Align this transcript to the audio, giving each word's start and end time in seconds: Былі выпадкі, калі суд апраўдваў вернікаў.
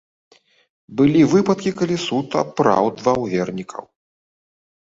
Былі 1.01 1.21
выпадкі, 1.33 1.73
калі 1.81 1.97
суд 2.07 2.27
апраўдваў 2.43 3.19
вернікаў. 3.35 3.85